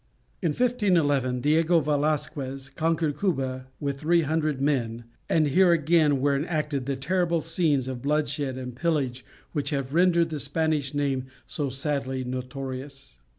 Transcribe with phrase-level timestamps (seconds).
[0.41, 6.95] In 1511 Diego Velasquez conquered Cuba with 300 men, and here again were enacted the
[6.95, 13.19] terrible scenes of bloodshed and pillage which have rendered the Spanish name so sadly notorious.